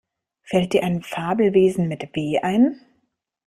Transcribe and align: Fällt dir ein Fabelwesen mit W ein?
Fällt 0.41 0.73
dir 0.73 0.83
ein 0.83 1.03
Fabelwesen 1.03 1.87
mit 1.87 2.01
W 2.15 2.39
ein? 2.39 2.79